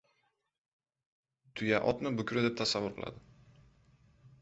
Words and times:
•Tuya 1.53 1.83
otni 1.93 2.15
bukri 2.21 2.45
deb 2.49 2.59
tasavvur 2.65 2.97
qiladi. 2.99 3.25